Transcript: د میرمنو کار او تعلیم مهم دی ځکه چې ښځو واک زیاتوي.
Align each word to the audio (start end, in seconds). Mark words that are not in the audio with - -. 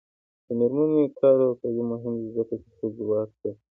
د 0.45 0.47
میرمنو 0.59 1.01
کار 1.19 1.37
او 1.47 1.51
تعلیم 1.61 1.87
مهم 1.93 2.13
دی 2.21 2.29
ځکه 2.37 2.53
چې 2.61 2.69
ښځو 2.77 3.01
واک 3.09 3.29
زیاتوي. 3.41 3.59